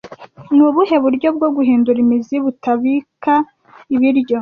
[0.53, 3.33] Ni ubuhe buryo bwo guhindura imizi butabika
[3.95, 4.37] ibiryo